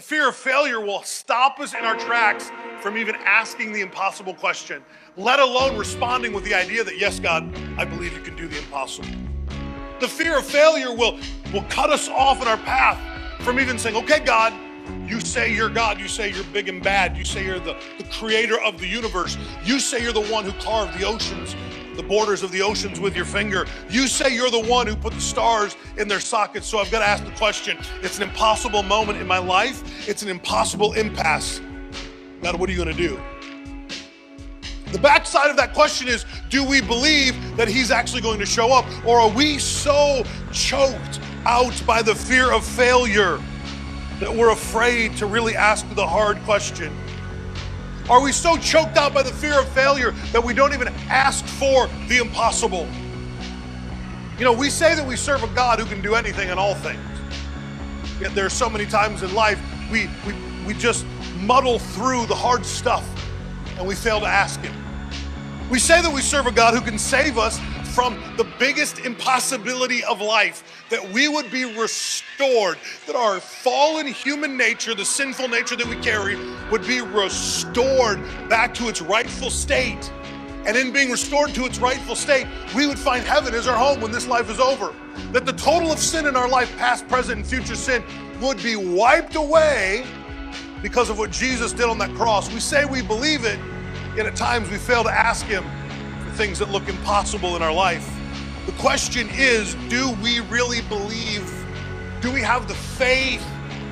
The 0.00 0.06
fear 0.06 0.30
of 0.30 0.34
failure 0.34 0.80
will 0.80 1.02
stop 1.02 1.60
us 1.60 1.74
in 1.74 1.84
our 1.84 1.94
tracks 1.94 2.50
from 2.80 2.96
even 2.96 3.16
asking 3.16 3.74
the 3.74 3.82
impossible 3.82 4.32
question, 4.32 4.82
let 5.18 5.40
alone 5.40 5.76
responding 5.76 6.32
with 6.32 6.42
the 6.42 6.54
idea 6.54 6.82
that, 6.84 6.96
yes, 6.96 7.20
God, 7.20 7.54
I 7.76 7.84
believe 7.84 8.14
you 8.14 8.22
can 8.22 8.34
do 8.34 8.48
the 8.48 8.56
impossible. 8.56 9.10
The 10.00 10.08
fear 10.08 10.38
of 10.38 10.46
failure 10.46 10.94
will, 10.94 11.18
will 11.52 11.64
cut 11.64 11.90
us 11.90 12.08
off 12.08 12.40
in 12.40 12.48
our 12.48 12.56
path 12.56 12.98
from 13.42 13.60
even 13.60 13.78
saying, 13.78 13.94
okay, 13.96 14.20
God, 14.20 14.54
you 15.08 15.20
say 15.20 15.52
you're 15.52 15.70
God. 15.70 15.98
You 15.98 16.08
say 16.08 16.32
you're 16.32 16.44
big 16.44 16.68
and 16.68 16.82
bad. 16.82 17.16
You 17.16 17.24
say 17.24 17.44
you're 17.44 17.58
the, 17.58 17.76
the 17.98 18.04
creator 18.04 18.60
of 18.60 18.78
the 18.78 18.86
universe. 18.86 19.36
You 19.64 19.80
say 19.80 20.02
you're 20.02 20.12
the 20.12 20.26
one 20.26 20.44
who 20.44 20.52
carved 20.52 20.98
the 20.98 21.04
oceans, 21.04 21.56
the 21.96 22.02
borders 22.02 22.42
of 22.42 22.52
the 22.52 22.62
oceans 22.62 23.00
with 23.00 23.16
your 23.16 23.24
finger. 23.24 23.66
You 23.88 24.06
say 24.06 24.34
you're 24.34 24.50
the 24.50 24.60
one 24.60 24.86
who 24.86 24.96
put 24.96 25.12
the 25.12 25.20
stars 25.20 25.76
in 25.98 26.08
their 26.08 26.20
sockets. 26.20 26.66
So 26.66 26.78
I've 26.78 26.90
got 26.90 27.00
to 27.00 27.06
ask 27.06 27.24
the 27.24 27.32
question 27.32 27.78
it's 28.02 28.16
an 28.18 28.22
impossible 28.22 28.82
moment 28.82 29.18
in 29.18 29.26
my 29.26 29.38
life, 29.38 30.08
it's 30.08 30.22
an 30.22 30.28
impossible 30.28 30.92
impasse. 30.92 31.60
God, 32.42 32.58
what 32.58 32.68
are 32.68 32.72
you 32.72 32.82
going 32.82 32.96
to 32.96 33.02
do? 33.02 33.20
The 34.92 34.98
backside 34.98 35.50
of 35.50 35.56
that 35.56 35.72
question 35.72 36.08
is 36.08 36.24
do 36.48 36.64
we 36.64 36.80
believe 36.80 37.56
that 37.56 37.68
he's 37.68 37.90
actually 37.90 38.22
going 38.22 38.40
to 38.40 38.46
show 38.46 38.72
up? 38.72 38.86
Or 39.06 39.20
are 39.20 39.30
we 39.30 39.58
so 39.58 40.24
choked 40.52 41.20
out 41.46 41.80
by 41.86 42.02
the 42.02 42.14
fear 42.14 42.52
of 42.52 42.64
failure 42.64 43.40
that 44.20 44.32
we're 44.32 44.50
afraid 44.50 45.16
to 45.16 45.26
really 45.26 45.56
ask 45.56 45.86
the 45.94 46.06
hard 46.06 46.38
question? 46.44 46.94
Are 48.08 48.22
we 48.22 48.32
so 48.32 48.56
choked 48.58 48.96
out 48.96 49.14
by 49.14 49.22
the 49.22 49.32
fear 49.32 49.58
of 49.58 49.68
failure 49.68 50.12
that 50.32 50.42
we 50.42 50.52
don't 50.52 50.74
even 50.74 50.88
ask 51.08 51.44
for 51.44 51.88
the 52.08 52.18
impossible? 52.18 52.86
You 54.38 54.44
know, 54.44 54.52
we 54.52 54.70
say 54.70 54.94
that 54.94 55.06
we 55.06 55.16
serve 55.16 55.42
a 55.42 55.48
God 55.48 55.78
who 55.78 55.86
can 55.86 56.00
do 56.02 56.14
anything 56.14 56.50
and 56.50 56.58
all 56.58 56.74
things. 56.74 57.00
Yet 58.20 58.34
there 58.34 58.44
are 58.44 58.50
so 58.50 58.68
many 58.68 58.84
times 58.84 59.22
in 59.22 59.34
life 59.34 59.60
we, 59.90 60.08
we, 60.26 60.34
we 60.66 60.74
just 60.74 61.06
muddle 61.38 61.78
through 61.78 62.26
the 62.26 62.34
hard 62.34 62.66
stuff 62.66 63.06
and 63.78 63.86
we 63.86 63.94
fail 63.94 64.20
to 64.20 64.26
ask 64.26 64.60
Him. 64.60 64.74
We 65.70 65.78
say 65.78 66.02
that 66.02 66.12
we 66.12 66.20
serve 66.20 66.46
a 66.46 66.52
God 66.52 66.74
who 66.74 66.80
can 66.80 66.98
save 66.98 67.38
us 67.38 67.58
from 68.00 68.18
the 68.38 68.46
biggest 68.58 69.00
impossibility 69.00 70.02
of 70.04 70.22
life, 70.22 70.86
that 70.88 71.06
we 71.12 71.28
would 71.28 71.50
be 71.50 71.66
restored, 71.78 72.78
that 73.06 73.14
our 73.14 73.38
fallen 73.40 74.06
human 74.06 74.56
nature, 74.56 74.94
the 74.94 75.04
sinful 75.04 75.46
nature 75.48 75.76
that 75.76 75.86
we 75.86 75.96
carry, 75.96 76.34
would 76.70 76.80
be 76.86 77.02
restored 77.02 78.18
back 78.48 78.72
to 78.72 78.88
its 78.88 79.02
rightful 79.02 79.50
state. 79.50 80.10
And 80.66 80.78
in 80.78 80.94
being 80.94 81.10
restored 81.10 81.50
to 81.50 81.66
its 81.66 81.78
rightful 81.78 82.16
state, 82.16 82.46
we 82.74 82.86
would 82.86 82.98
find 82.98 83.22
heaven 83.22 83.52
as 83.52 83.66
our 83.68 83.76
home 83.76 84.00
when 84.00 84.12
this 84.12 84.26
life 84.26 84.48
is 84.48 84.60
over. 84.60 84.94
That 85.32 85.44
the 85.44 85.52
total 85.52 85.92
of 85.92 85.98
sin 85.98 86.24
in 86.26 86.36
our 86.36 86.48
life, 86.48 86.74
past, 86.78 87.06
present, 87.06 87.40
and 87.40 87.46
future 87.46 87.74
sin, 87.74 88.02
would 88.40 88.62
be 88.62 88.76
wiped 88.76 89.34
away 89.34 90.06
because 90.80 91.10
of 91.10 91.18
what 91.18 91.32
Jesus 91.32 91.74
did 91.74 91.84
on 91.84 91.98
that 91.98 92.14
cross. 92.14 92.50
We 92.50 92.60
say 92.60 92.86
we 92.86 93.02
believe 93.02 93.44
it, 93.44 93.58
yet 94.16 94.24
at 94.24 94.36
times 94.36 94.70
we 94.70 94.78
fail 94.78 95.04
to 95.04 95.10
ask 95.10 95.44
Him 95.44 95.66
things 96.40 96.58
that 96.58 96.70
look 96.70 96.88
impossible 96.88 97.54
in 97.54 97.60
our 97.60 97.74
life. 97.74 98.10
The 98.64 98.72
question 98.72 99.28
is 99.30 99.74
do 99.90 100.10
we 100.22 100.40
really 100.40 100.80
believe? 100.88 101.44
Do 102.22 102.32
we 102.32 102.40
have 102.40 102.66
the 102.66 102.72
faith 102.72 103.46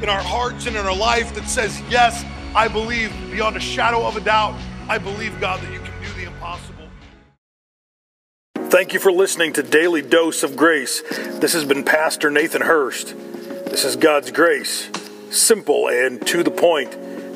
in 0.00 0.08
our 0.08 0.22
hearts 0.22 0.64
and 0.64 0.74
in 0.74 0.86
our 0.86 0.96
life 0.96 1.34
that 1.34 1.46
says, 1.50 1.82
Yes, 1.90 2.24
I 2.54 2.66
believe 2.66 3.12
beyond 3.30 3.58
a 3.58 3.60
shadow 3.60 4.06
of 4.06 4.16
a 4.16 4.22
doubt? 4.22 4.58
I 4.88 4.96
believe, 4.96 5.38
God, 5.38 5.60
that 5.60 5.70
you 5.70 5.80
can 5.80 5.92
do 6.02 6.10
the 6.14 6.22
impossible. 6.28 6.88
Thank 8.70 8.94
you 8.94 9.00
for 9.00 9.12
listening 9.12 9.52
to 9.52 9.62
Daily 9.62 10.00
Dose 10.00 10.42
of 10.42 10.56
Grace. 10.56 11.02
This 11.40 11.52
has 11.52 11.66
been 11.66 11.84
Pastor 11.84 12.30
Nathan 12.30 12.62
Hurst. 12.62 13.14
This 13.66 13.84
is 13.84 13.96
God's 13.96 14.30
grace 14.30 14.88
simple 15.28 15.88
and 15.88 16.26
to 16.28 16.42
the 16.42 16.50
point. 16.50 16.92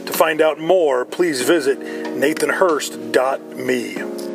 To 0.06 0.14
find 0.14 0.40
out 0.40 0.58
more, 0.58 1.04
please 1.04 1.42
visit 1.42 1.78
nathanhurst.me. 1.78 4.33